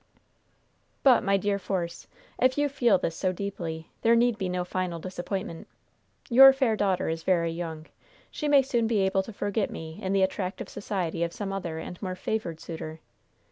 "But, 1.03 1.21
my 1.23 1.37
dear 1.37 1.59
Force, 1.59 2.07
if 2.41 2.57
you 2.57 2.69
feel 2.69 2.97
this 2.97 3.15
so 3.15 3.31
deeply, 3.31 3.91
there 4.01 4.15
need 4.15 4.35
be 4.39 4.49
no 4.49 4.65
final 4.65 4.97
disappointment. 4.97 5.67
Your 6.27 6.51
fair 6.53 6.75
daughter 6.75 7.07
is 7.07 7.21
very 7.21 7.51
young. 7.51 7.85
She 8.31 8.47
may 8.47 8.63
soon 8.63 8.87
be 8.87 9.01
able 9.01 9.21
to 9.21 9.31
forget 9.31 9.69
me 9.69 9.99
in 10.01 10.11
the 10.11 10.23
attractive 10.23 10.69
society 10.69 11.21
of 11.23 11.33
some 11.33 11.53
other 11.53 11.77
and 11.77 12.01
more 12.01 12.15
favored 12.15 12.59
suitor. 12.59 12.99